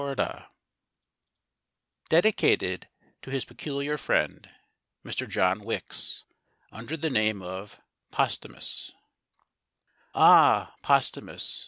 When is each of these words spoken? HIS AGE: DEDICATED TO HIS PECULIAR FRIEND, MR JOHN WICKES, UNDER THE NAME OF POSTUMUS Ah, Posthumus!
HIS 0.01 0.15
AGE: 0.17 0.35
DEDICATED 2.09 2.89
TO 3.21 3.29
HIS 3.29 3.45
PECULIAR 3.45 3.99
FRIEND, 3.99 4.49
MR 5.05 5.29
JOHN 5.29 5.63
WICKES, 5.63 6.23
UNDER 6.71 6.97
THE 6.97 7.11
NAME 7.11 7.43
OF 7.43 7.79
POSTUMUS 8.09 8.93
Ah, 10.15 10.73
Posthumus! 10.81 11.59